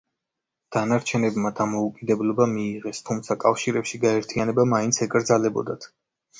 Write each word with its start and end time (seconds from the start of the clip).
დანარჩენებმა 0.75 1.51
დამოუკიდებლობა 1.59 2.49
მიიღეს, 2.55 3.03
თუმცა 3.11 3.39
კავშირებში 3.45 4.03
გაერთიანება 4.09 4.69
მაინც 4.75 5.03
ეკრძალებოდათ. 5.11 5.91